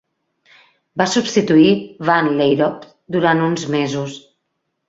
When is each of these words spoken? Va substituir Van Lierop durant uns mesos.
Va 1.01 1.05
substituir 1.11 1.73
Van 2.11 2.31
Lierop 2.39 2.91
durant 3.17 3.47
uns 3.51 3.71
mesos. 3.77 4.21